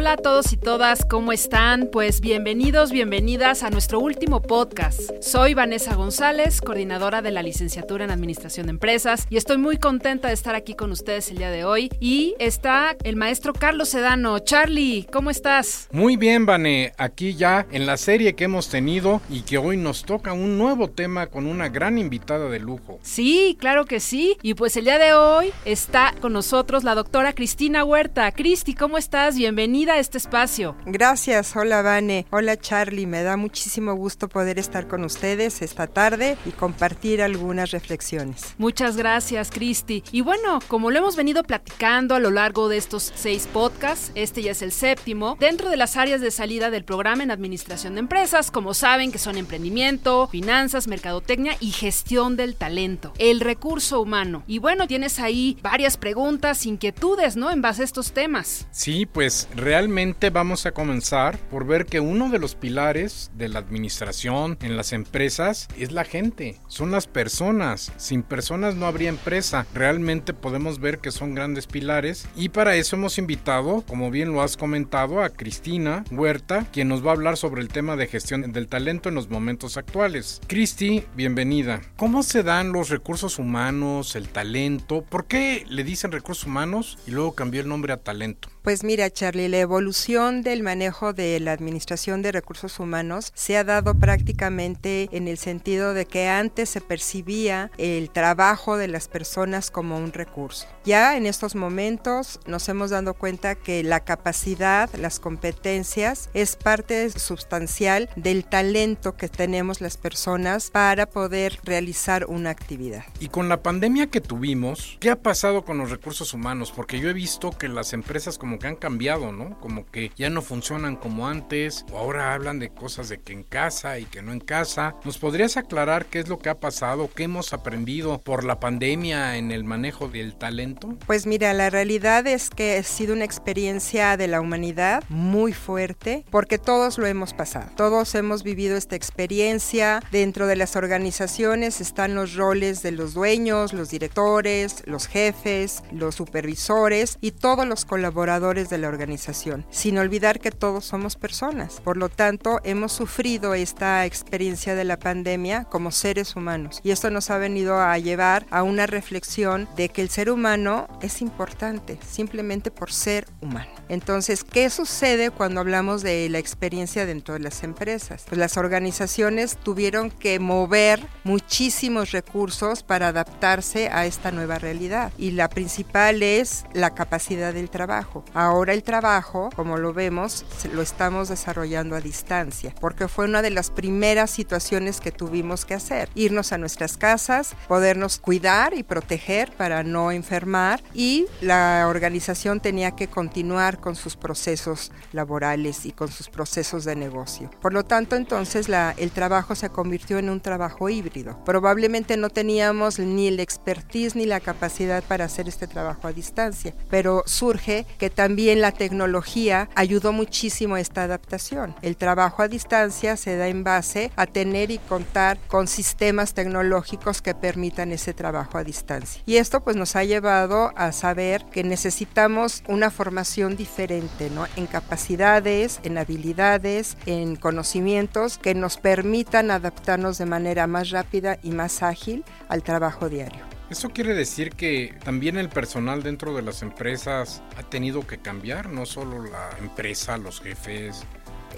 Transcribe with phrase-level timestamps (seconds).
[0.00, 1.90] Hola a todos y todas, ¿cómo están?
[1.92, 5.10] Pues bienvenidos, bienvenidas a nuestro último podcast.
[5.20, 10.28] Soy Vanessa González, coordinadora de la licenciatura en Administración de Empresas, y estoy muy contenta
[10.28, 11.90] de estar aquí con ustedes el día de hoy.
[12.00, 14.38] Y está el maestro Carlos Sedano.
[14.38, 15.86] Charlie, ¿cómo estás?
[15.92, 20.04] Muy bien, Vane, aquí ya en la serie que hemos tenido y que hoy nos
[20.04, 22.98] toca un nuevo tema con una gran invitada de lujo.
[23.02, 24.38] Sí, claro que sí.
[24.40, 28.32] Y pues el día de hoy está con nosotros la doctora Cristina Huerta.
[28.32, 29.36] Cristi, ¿cómo estás?
[29.36, 30.76] Bienvenida a este espacio.
[30.86, 36.36] Gracias, hola Vane, hola Charlie, me da muchísimo gusto poder estar con ustedes esta tarde
[36.46, 38.54] y compartir algunas reflexiones.
[38.58, 40.04] Muchas gracias, Cristi.
[40.12, 44.42] Y bueno, como lo hemos venido platicando a lo largo de estos seis podcasts, este
[44.42, 48.00] ya es el séptimo, dentro de las áreas de salida del programa en Administración de
[48.00, 54.44] Empresas, como saben que son emprendimiento, finanzas, mercadotecnia y gestión del talento, el recurso humano.
[54.46, 57.50] Y bueno, tienes ahí varias preguntas, inquietudes, ¿no?
[57.50, 58.66] En base a estos temas.
[58.70, 63.60] Sí, pues realmente vamos a comenzar por ver que uno de los pilares de la
[63.60, 67.92] administración en las empresas es la gente, son las personas.
[67.96, 69.68] Sin personas no habría empresa.
[69.72, 74.42] Realmente podemos ver que son grandes pilares y para eso hemos invitado, como bien lo
[74.42, 78.50] has comentado, a Cristina Huerta, quien nos va a hablar sobre el tema de gestión
[78.50, 80.40] del talento en los momentos actuales.
[80.48, 81.80] Cristi, bienvenida.
[81.96, 85.02] ¿Cómo se dan los recursos humanos, el talento?
[85.02, 88.48] ¿Por qué le dicen recursos humanos y luego cambió el nombre a talento?
[88.62, 93.64] Pues mira, Charlie, la evolución del manejo de la administración de recursos humanos se ha
[93.64, 99.70] dado prácticamente en el sentido de que antes se percibía el trabajo de las personas
[99.70, 100.66] como un recurso.
[100.84, 107.08] Ya en estos momentos nos hemos dado cuenta que la capacidad, las competencias es parte
[107.08, 113.04] sustancial del talento que tenemos las personas para poder realizar una actividad.
[113.20, 116.74] Y con la pandemia que tuvimos, ¿qué ha pasado con los recursos humanos?
[116.76, 119.56] Porque yo he visto que las empresas como como que han cambiado, ¿no?
[119.60, 123.44] Como que ya no funcionan como antes, o ahora hablan de cosas de que en
[123.44, 124.96] casa y que no en casa.
[125.04, 129.36] ¿Nos podrías aclarar qué es lo que ha pasado, qué hemos aprendido por la pandemia
[129.36, 130.96] en el manejo del talento?
[131.06, 136.24] Pues mira, la realidad es que ha sido una experiencia de la humanidad muy fuerte,
[136.32, 137.70] porque todos lo hemos pasado.
[137.76, 140.02] Todos hemos vivido esta experiencia.
[140.10, 146.16] Dentro de las organizaciones están los roles de los dueños, los directores, los jefes, los
[146.16, 151.80] supervisores y todos los colaboradores de la organización, sin olvidar que todos somos personas.
[151.84, 157.10] Por lo tanto, hemos sufrido esta experiencia de la pandemia como seres humanos y esto
[157.10, 161.98] nos ha venido a llevar a una reflexión de que el ser humano es importante
[162.08, 163.70] simplemente por ser humano.
[163.90, 168.24] Entonces, ¿qué sucede cuando hablamos de la experiencia dentro de las empresas?
[168.26, 175.32] Pues las organizaciones tuvieron que mover muchísimos recursos para adaptarse a esta nueva realidad y
[175.32, 178.24] la principal es la capacidad del trabajo.
[178.34, 183.50] Ahora el trabajo, como lo vemos, lo estamos desarrollando a distancia, porque fue una de
[183.50, 186.08] las primeras situaciones que tuvimos que hacer.
[186.14, 192.92] Irnos a nuestras casas, podernos cuidar y proteger para no enfermar y la organización tenía
[192.92, 197.50] que continuar con sus procesos laborales y con sus procesos de negocio.
[197.60, 201.10] Por lo tanto, entonces el trabajo se convirtió en un trabajo híbrido.
[201.44, 206.74] Probablemente no teníamos ni el expertise ni la capacidad para hacer este trabajo a distancia,
[206.88, 211.74] pero surge que también la tecnología ayudó muchísimo a esta adaptación.
[211.82, 217.22] El trabajo a distancia se da en base a tener y contar con sistemas tecnológicos
[217.22, 219.22] que permitan ese trabajo a distancia.
[219.26, 224.46] Y esto pues nos ha llevado a saber que necesitamos una formación diferente, ¿no?
[224.56, 230.99] En capacidades, en habilidades, en conocimientos que nos permitan adaptarnos de manera más rápida
[231.42, 233.44] y más ágil al trabajo diario.
[233.70, 238.68] Eso quiere decir que también el personal dentro de las empresas ha tenido que cambiar,
[238.68, 241.04] no solo la empresa, los jefes,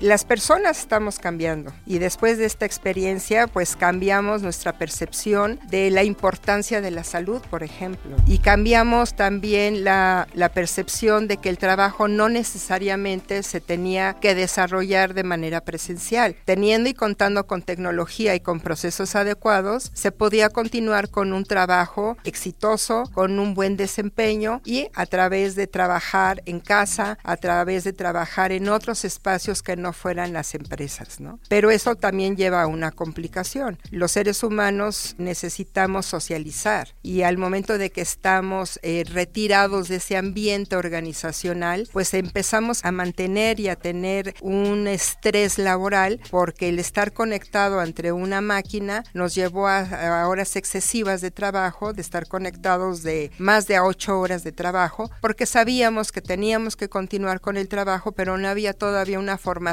[0.00, 6.04] las personas estamos cambiando y después de esta experiencia pues cambiamos nuestra percepción de la
[6.04, 12.08] importancia de la salud, por ejemplo, y cambiamos también la, percepción de que el trabajo
[12.08, 16.36] no necesariamente se tenía que desarrollar de manera presencial.
[16.45, 22.18] Teniendo y contando con tecnología y con procesos adecuados, se podía continuar con un trabajo
[22.24, 27.92] exitoso, con un buen desempeño y a través de trabajar en casa, a través de
[27.92, 31.39] trabajar en otros espacios que no fueran las empresas, ¿no?
[31.49, 33.79] Pero eso también lleva a una complicación.
[33.91, 40.17] Los seres humanos necesitamos socializar y al momento de que estamos eh, retirados de ese
[40.17, 47.13] ambiente organizacional, pues empezamos a mantener y a tener un estrés laboral porque el estar
[47.13, 53.31] conectado entre una máquina nos llevó a, horas excesivas de trabajo, de estar conectados de
[53.39, 58.13] más de ocho horas de trabajo, porque sabíamos que teníamos que continuar con el trabajo,
[58.13, 59.72] pero no había todavía una formación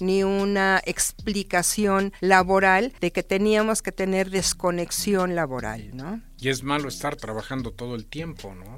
[0.00, 6.22] ni una explicación laboral de que teníamos que tener desconexión laboral, ¿no?
[6.38, 8.76] Y es malo estar trabajando todo el tiempo, ¿no?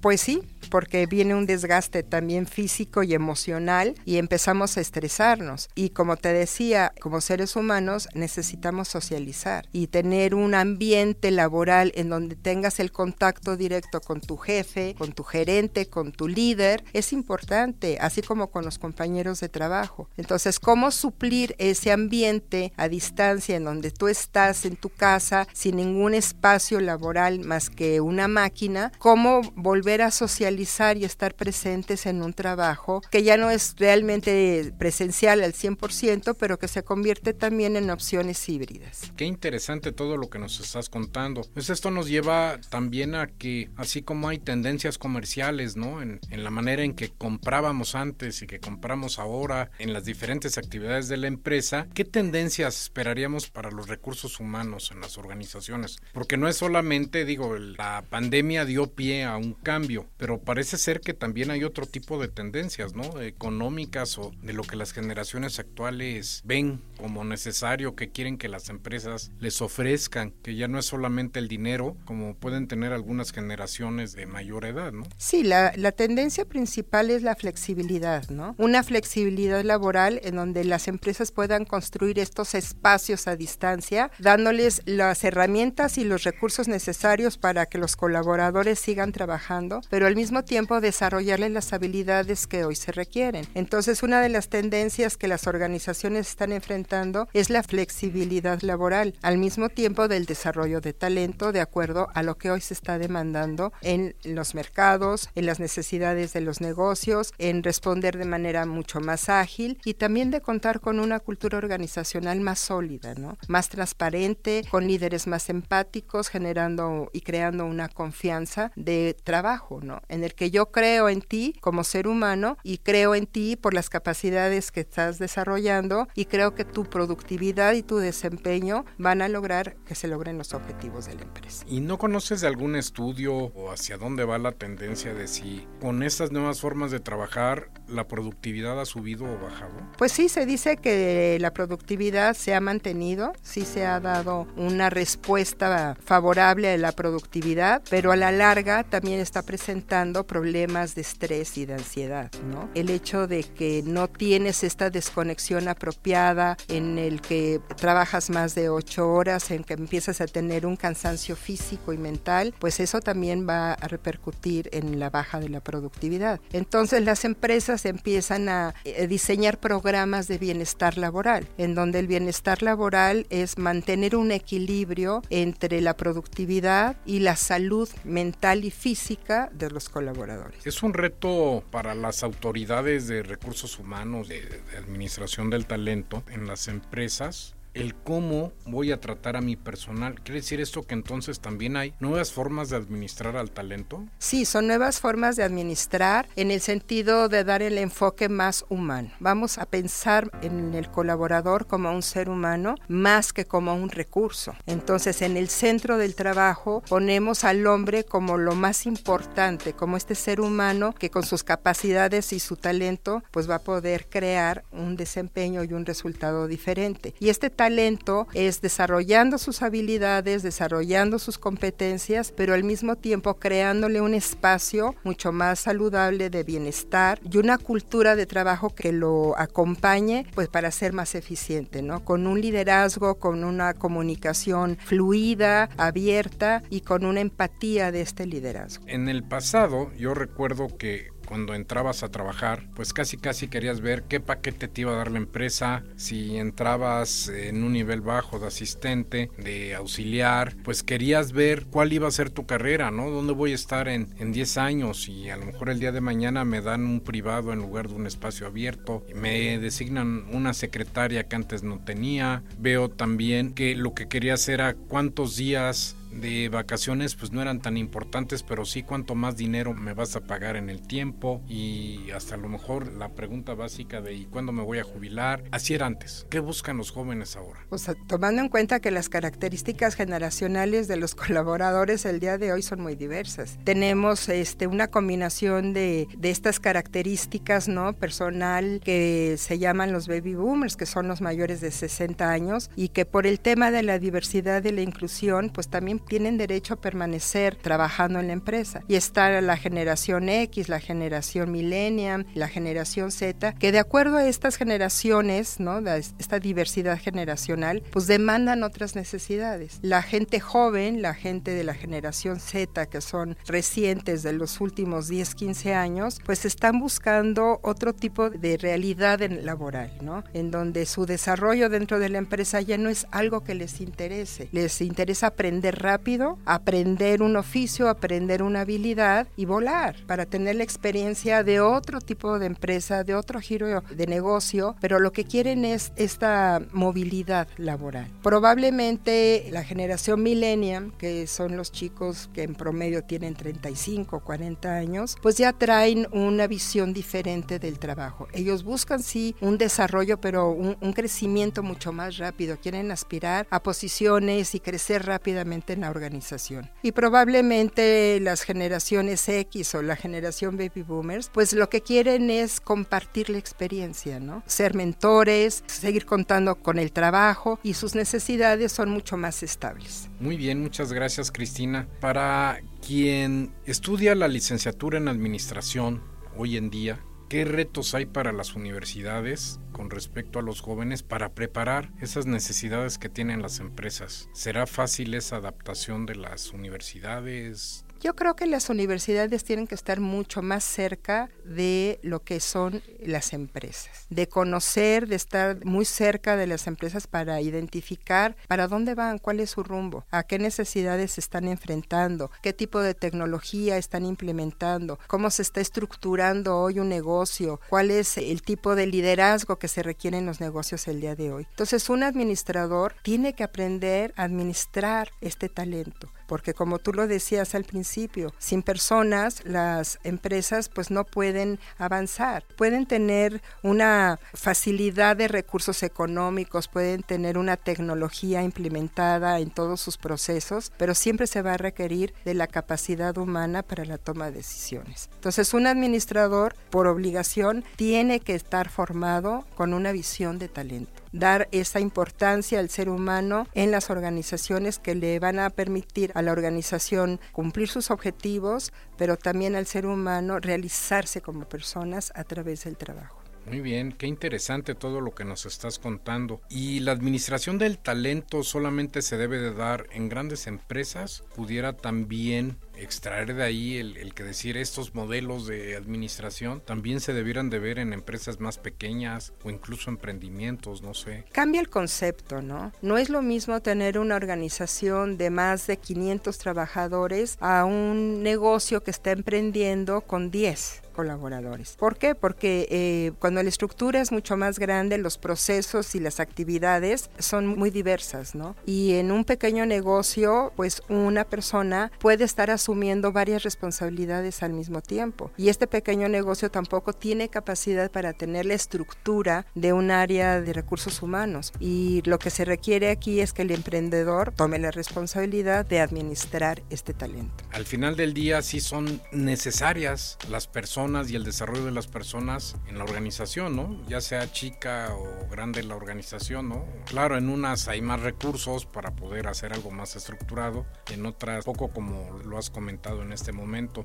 [0.00, 5.68] Pues sí, porque viene un desgaste también físico y emocional y empezamos a estresarnos.
[5.74, 12.08] Y como te decía, como seres humanos necesitamos socializar y tener un ambiente laboral en
[12.08, 17.12] donde tengas el contacto directo con tu jefe, con tu gerente, con tu líder, es
[17.12, 20.08] importante, así como con los compañeros de trabajo.
[20.16, 25.76] Entonces, ¿cómo suplir ese ambiente a distancia en donde tú estás en tu casa sin
[25.76, 28.92] ningún espacio laboral más que una máquina?
[28.98, 34.72] ¿Cómo volver a socializar y estar presentes en un trabajo que ya no es realmente
[34.78, 39.12] presencial al 100%, pero que se convierte también en opciones híbridas.
[39.16, 41.42] Qué interesante todo lo que nos estás contando.
[41.52, 46.02] Pues esto nos lleva también a que, así como hay tendencias comerciales, ¿no?
[46.02, 50.58] En, en la manera en que comprábamos antes y que compramos ahora, en las diferentes
[50.58, 55.98] actividades de la empresa, ¿qué tendencias esperaríamos para los recursos humanos en las organizaciones?
[56.12, 59.79] Porque no es solamente, digo, la pandemia dio pie a un cambio,
[60.16, 63.20] pero parece ser que también hay otro tipo de tendencias, ¿no?
[63.20, 68.68] Económicas o de lo que las generaciones actuales ven como necesario, que quieren que las
[68.68, 74.12] empresas les ofrezcan, que ya no es solamente el dinero, como pueden tener algunas generaciones
[74.12, 75.04] de mayor edad, ¿no?
[75.16, 78.54] Sí, la, la tendencia principal es la flexibilidad, ¿no?
[78.58, 85.24] Una flexibilidad laboral en donde las empresas puedan construir estos espacios a distancia, dándoles las
[85.24, 90.80] herramientas y los recursos necesarios para que los colaboradores sigan trabajando pero al mismo tiempo
[90.80, 93.46] desarrollarles las habilidades que hoy se requieren.
[93.54, 99.38] Entonces, una de las tendencias que las organizaciones están enfrentando es la flexibilidad laboral, al
[99.38, 103.72] mismo tiempo del desarrollo de talento de acuerdo a lo que hoy se está demandando
[103.82, 109.28] en los mercados, en las necesidades de los negocios, en responder de manera mucho más
[109.28, 113.38] ágil y también de contar con una cultura organizacional más sólida, ¿no?
[113.48, 119.59] más transparente, con líderes más empáticos, generando y creando una confianza de trabajo
[120.08, 123.74] en el que yo creo en ti como ser humano y creo en ti por
[123.74, 129.28] las capacidades que estás desarrollando y creo que tu productividad y tu desempeño van a
[129.28, 131.64] lograr que se logren los objetivos de la empresa.
[131.68, 136.02] ¿Y no conoces de algún estudio o hacia dónde va la tendencia de si con
[136.02, 139.74] estas nuevas formas de trabajar la productividad ha subido o bajado?
[139.98, 144.90] Pues sí, se dice que la productividad se ha mantenido, sí se ha dado una
[144.90, 151.58] respuesta favorable a la productividad, pero a la larga también está presentando problemas de estrés
[151.58, 152.70] y de ansiedad, ¿no?
[152.76, 158.68] El hecho de que no tienes esta desconexión apropiada en el que trabajas más de
[158.68, 163.44] ocho horas, en que empiezas a tener un cansancio físico y mental, pues eso también
[163.44, 166.38] va a repercutir en la baja de la productividad.
[166.52, 172.62] Entonces las empresas empiezan a eh, diseñar programas de bienestar laboral, en donde el bienestar
[172.62, 179.70] laboral es mantener un equilibrio entre la productividad y la salud mental y física de
[179.70, 180.66] los colaboradores.
[180.66, 186.46] Es un reto para las autoridades de recursos humanos, de, de administración del talento en
[186.46, 190.20] las empresas el cómo voy a tratar a mi personal.
[190.22, 194.04] ¿Quiere decir esto que entonces también hay nuevas formas de administrar al talento?
[194.18, 199.10] Sí, son nuevas formas de administrar en el sentido de dar el enfoque más humano.
[199.20, 204.54] Vamos a pensar en el colaborador como un ser humano más que como un recurso.
[204.66, 210.14] Entonces, en el centro del trabajo ponemos al hombre como lo más importante, como este
[210.14, 214.96] ser humano que con sus capacidades y su talento pues va a poder crear un
[214.96, 217.14] desempeño y un resultado diferente.
[217.20, 224.00] Y este talento es desarrollando sus habilidades, desarrollando sus competencias, pero al mismo tiempo creándole
[224.00, 230.24] un espacio mucho más saludable de bienestar y una cultura de trabajo que lo acompañe
[230.34, 232.02] pues para ser más eficiente, ¿no?
[232.02, 238.84] Con un liderazgo, con una comunicación fluida, abierta y con una empatía de este liderazgo.
[238.86, 244.02] En el pasado yo recuerdo que cuando entrabas a trabajar, pues casi casi querías ver
[244.02, 248.48] qué paquete te iba a dar la empresa, si entrabas en un nivel bajo de
[248.48, 253.10] asistente, de auxiliar, pues querías ver cuál iba a ser tu carrera, ¿no?
[253.10, 255.08] ¿Dónde voy a estar en, en 10 años?
[255.08, 257.94] Y a lo mejor el día de mañana me dan un privado en lugar de
[257.94, 263.94] un espacio abierto, me designan una secretaria que antes no tenía, veo también que lo
[263.94, 268.82] que quería hacer era cuántos días de vacaciones pues no eran tan importantes, pero sí
[268.82, 272.92] cuánto más dinero me vas a pagar en el tiempo y hasta a lo mejor
[272.92, 275.44] la pregunta básica de ¿y cuándo me voy a jubilar?
[275.50, 276.26] Así era antes.
[276.30, 277.60] ¿Qué buscan los jóvenes ahora?
[277.70, 282.52] O sea, tomando en cuenta que las características generacionales de los colaboradores el día de
[282.52, 283.58] hoy son muy diversas.
[283.64, 287.92] Tenemos este, una combinación de, de estas características, ¿no?
[287.92, 292.88] Personal que se llaman los baby boomers, que son los mayores de 60 años y
[292.88, 296.80] que por el tema de la diversidad y la inclusión, pues también tienen derecho a
[296.80, 298.82] permanecer trabajando en la empresa.
[298.88, 304.26] Y está la generación X, la generación Millennium, la generación Z, que de acuerdo a
[304.26, 305.80] estas generaciones, ¿no?
[306.18, 309.78] esta diversidad generacional, pues demandan otras necesidades.
[309.82, 315.08] La gente joven, la gente de la generación Z, que son recientes de los últimos
[315.08, 320.24] 10, 15 años, pues están buscando otro tipo de realidad laboral, ¿no?
[320.32, 324.48] En donde su desarrollo dentro de la empresa ya no es algo que les interese,
[324.52, 330.64] les interesa aprender rápido, aprender un oficio, aprender una habilidad y volar para tener la
[330.64, 335.64] experiencia de otro tipo de empresa, de otro giro de negocio, pero lo que quieren
[335.64, 338.10] es esta movilidad laboral.
[338.22, 345.16] Probablemente la generación millennium, que son los chicos que en promedio tienen 35, 40 años,
[345.22, 348.28] pues ya traen una visión diferente del trabajo.
[348.32, 352.58] Ellos buscan sí un desarrollo, pero un, un crecimiento mucho más rápido.
[352.58, 356.70] Quieren aspirar a posiciones y crecer rápidamente en la organización.
[356.82, 362.60] Y probablemente las generaciones X o la generación baby boomers, pues lo que quieren es
[362.60, 364.42] compartir la experiencia, ¿no?
[364.46, 370.08] Ser mentores, seguir contando con el trabajo y sus necesidades son mucho más estables.
[370.20, 371.88] Muy bien, muchas gracias Cristina.
[372.00, 376.02] Para quien estudia la licenciatura en administración
[376.36, 381.32] hoy en día, ¿Qué retos hay para las universidades con respecto a los jóvenes para
[381.32, 384.28] preparar esas necesidades que tienen las empresas?
[384.32, 387.84] ¿Será fácil esa adaptación de las universidades?
[388.02, 392.82] Yo creo que las universidades tienen que estar mucho más cerca de lo que son
[392.98, 398.94] las empresas, de conocer, de estar muy cerca de las empresas para identificar para dónde
[398.94, 403.76] van, cuál es su rumbo, a qué necesidades se están enfrentando, qué tipo de tecnología
[403.76, 409.58] están implementando, cómo se está estructurando hoy un negocio, cuál es el tipo de liderazgo
[409.58, 411.46] que se requiere en los negocios el día de hoy.
[411.50, 417.56] Entonces, un administrador tiene que aprender a administrar este talento porque como tú lo decías
[417.56, 422.44] al principio, sin personas las empresas pues no pueden avanzar.
[422.56, 429.96] Pueden tener una facilidad de recursos económicos, pueden tener una tecnología implementada en todos sus
[429.96, 434.36] procesos, pero siempre se va a requerir de la capacidad humana para la toma de
[434.36, 435.10] decisiones.
[435.14, 441.48] Entonces, un administrador por obligación tiene que estar formado con una visión de talento dar
[441.52, 446.32] esa importancia al ser humano en las organizaciones que le van a permitir a la
[446.32, 452.76] organización cumplir sus objetivos, pero también al ser humano realizarse como personas a través del
[452.76, 453.20] trabajo.
[453.46, 456.40] Muy bien, qué interesante todo lo que nos estás contando.
[456.50, 461.24] ¿Y la administración del talento solamente se debe de dar en grandes empresas?
[461.34, 467.50] ¿Pudiera también extraer de ahí el, que decir estos modelos de administración también se debieran
[467.50, 471.24] de ver en empresas más pequeñas o incluso emprendimientos, no sé.
[471.32, 472.72] Cambia el concepto, ¿no?
[472.82, 478.82] No es lo mismo tener una organización de más de 500 trabajadores a un negocio
[478.82, 481.76] que está emprendiendo con 10 colaboradores.
[481.78, 482.14] ¿Por qué?
[482.14, 487.46] Porque eh, cuando la estructura es mucho más grande, los procesos y las actividades son
[487.46, 488.54] muy diversas, ¿no?
[488.66, 494.80] Y en un pequeño negocio, pues una persona puede estar asumiendo varias responsabilidades al mismo
[494.80, 495.32] tiempo.
[495.36, 500.52] Y este pequeño negocio tampoco tiene capacidad para tener la estructura de un área de
[500.52, 501.52] recursos humanos.
[501.58, 506.62] Y lo que se requiere aquí es que el emprendedor tome la responsabilidad de administrar
[506.70, 507.42] este talento.
[507.50, 512.54] Al final del día sí son necesarias las personas y el desarrollo de las personas
[512.68, 513.84] en la organización, ¿no?
[513.88, 516.64] Ya sea chica o grande la organización, ¿no?
[516.86, 521.72] Claro, en unas hay más recursos para poder hacer algo más estructurado, en otras poco
[521.72, 523.84] como lo has comentado en este momento.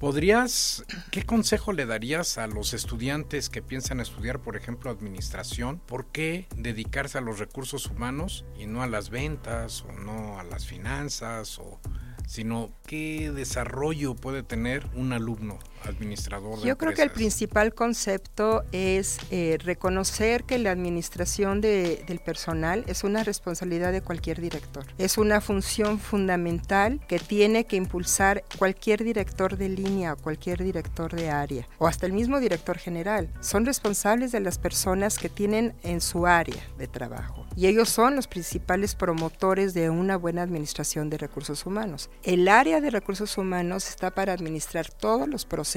[0.00, 5.80] ¿Podrías, qué consejo le darías a los estudiantes que piensan estudiar, por ejemplo, administración?
[5.86, 10.44] ¿Por qué dedicarse a los recursos humanos y no a las ventas o no a
[10.44, 11.80] las finanzas o
[12.26, 18.64] sino qué desarrollo puede tener un alumno administrador de Yo creo que el principal concepto
[18.72, 24.86] es eh, reconocer que la administración del personal es una responsabilidad de cualquier director.
[24.98, 31.14] Es una función fundamental que tiene que impulsar cualquier director de línea o cualquier director
[31.14, 33.30] de área o hasta el mismo director general.
[33.40, 38.16] Son responsables de las personas que tienen en su área de trabajo y ellos son
[38.16, 42.10] los principales promotores de una buena administración de recursos humanos.
[42.22, 45.73] El área de recursos humanos está para administrar todos los procesos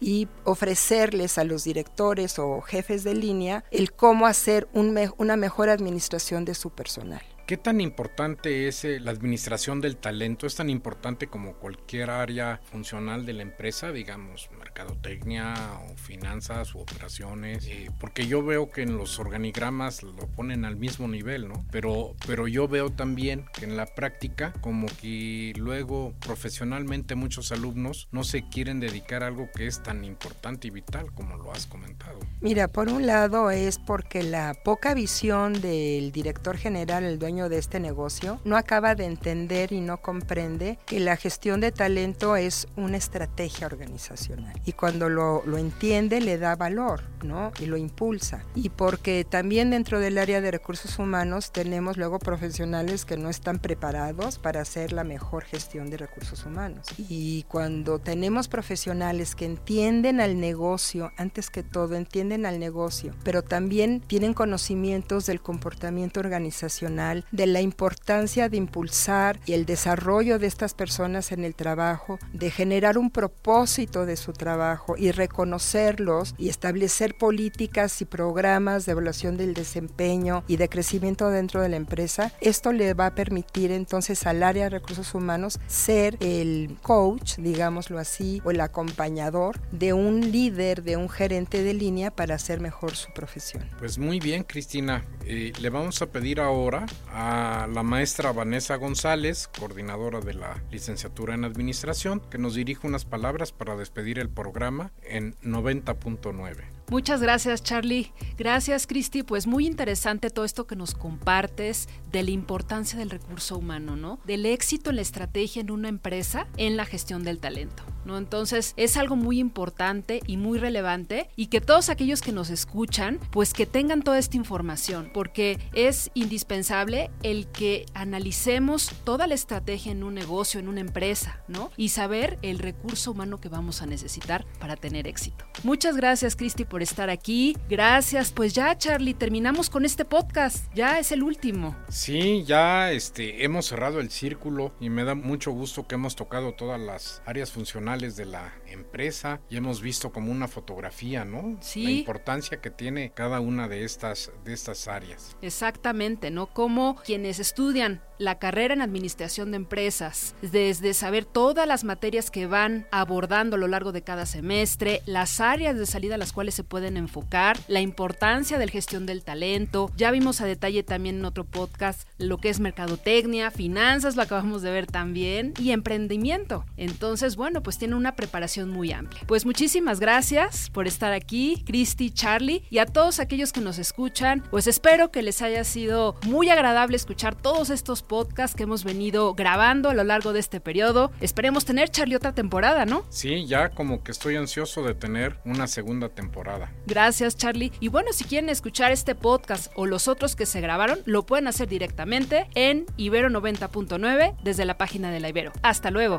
[0.00, 6.44] y ofrecerles a los directores o jefes de línea el cómo hacer una mejor administración
[6.44, 7.22] de su personal.
[7.46, 10.46] ¿Qué tan importante es eh, la administración del talento?
[10.46, 15.54] ¿Es tan importante como cualquier área funcional de la empresa, digamos, mercadotecnia
[15.88, 17.66] o finanzas u operaciones?
[17.66, 21.64] Eh, porque yo veo que en los organigramas lo ponen al mismo nivel, ¿no?
[21.70, 28.08] Pero, pero yo veo también que en la práctica, como que luego profesionalmente muchos alumnos
[28.10, 31.66] no se quieren dedicar a algo que es tan importante y vital como lo has
[31.66, 32.18] comentado.
[32.40, 37.58] Mira, por un lado es porque la poca visión del director general, el dueño de
[37.58, 42.66] este negocio no acaba de entender y no comprende que la gestión de talento es
[42.76, 44.60] una estrategia organizacional.
[44.66, 47.52] Y cuando lo, lo entiende le da valor, ¿no?
[47.60, 48.44] Y lo impulsa.
[48.54, 53.58] Y porque también dentro del área de recursos humanos tenemos luego profesionales que no están
[53.58, 56.86] preparados para hacer la mejor gestión de recursos humanos.
[56.98, 63.42] Y cuando tenemos profesionales que entienden al negocio, antes que todo, entienden al negocio, pero
[63.42, 70.46] también tienen conocimientos del comportamiento organizacional, de la importancia de impulsar y el desarrollo de
[70.46, 76.48] estas personas en el trabajo, de generar un propósito de su trabajo y reconocerlos y
[76.48, 82.32] establecer políticas y programas de evaluación del desempeño y de crecimiento dentro de la empresa,
[82.40, 87.98] esto le va a permitir entonces al área de recursos humanos ser el coach, digámoslo
[87.98, 92.96] así, o el acompañador de un líder, de un gerente de línea para hacer mejor
[92.96, 93.68] su profesión.
[93.78, 95.04] Pues muy bien, Cristina.
[95.26, 101.34] Eh, le vamos a pedir ahora a la maestra Vanessa González, coordinadora de la licenciatura
[101.34, 106.64] en Administración, que nos dirija unas palabras para despedir el programa en 90.9.
[106.90, 108.12] Muchas gracias Charlie.
[108.36, 109.22] Gracias Cristi.
[109.22, 114.18] Pues muy interesante todo esto que nos compartes de la importancia del recurso humano, ¿no?
[114.24, 117.82] Del éxito en la estrategia en una empresa en la gestión del talento.
[118.04, 118.18] ¿No?
[118.18, 123.18] Entonces es algo muy importante y muy relevante y que todos aquellos que nos escuchan
[123.30, 129.92] pues que tengan toda esta información porque es indispensable el que analicemos toda la estrategia
[129.92, 131.70] en un negocio, en una empresa, ¿no?
[131.76, 135.44] Y saber el recurso humano que vamos a necesitar para tener éxito.
[135.62, 137.56] Muchas gracias Cristi por estar aquí.
[137.68, 138.32] Gracias.
[138.32, 140.66] Pues ya, Charlie, terminamos con este podcast.
[140.74, 141.76] Ya es el último.
[141.88, 146.52] Sí, ya este, hemos cerrado el círculo y me da mucho gusto que hemos tocado
[146.52, 151.56] todas las áreas funcionales de la empresa y hemos visto como una fotografía, ¿no?
[151.60, 151.84] Sí.
[151.84, 155.36] La importancia que tiene cada una de estas, de estas áreas.
[155.42, 156.46] Exactamente, ¿no?
[156.46, 162.46] Como quienes estudian la carrera en administración de empresas, desde saber todas las materias que
[162.46, 166.54] van abordando a lo largo de cada semestre, las áreas de salida a las cuales
[166.54, 169.90] se pueden enfocar, la importancia de la gestión del talento.
[169.96, 174.62] Ya vimos a detalle también en otro podcast lo que es mercadotecnia, finanzas, lo acabamos
[174.62, 176.64] de ver también, y emprendimiento.
[176.76, 179.22] Entonces, bueno, pues tiene una preparación muy amplia.
[179.26, 184.42] Pues muchísimas gracias por estar aquí, Cristi, Charlie, y a todos aquellos que nos escuchan,
[184.50, 189.34] pues espero que les haya sido muy agradable escuchar todos estos podcasts que hemos venido
[189.34, 191.10] grabando a lo largo de este periodo.
[191.20, 193.04] Esperemos tener, Charlie, otra temporada, ¿no?
[193.08, 196.72] Sí, ya como que estoy ansioso de tener una segunda temporada.
[196.86, 197.72] Gracias, Charlie.
[197.80, 201.48] Y bueno, si quieren escuchar este podcast o los otros que se grabaron, lo pueden
[201.48, 205.52] hacer directamente en Ibero 90.9 desde la página de la Ibero.
[205.62, 206.18] Hasta luego.